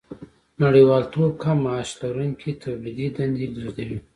[0.63, 3.97] نړیوالتوب کم معاش لرونکي تولیدي دندې لېږدوي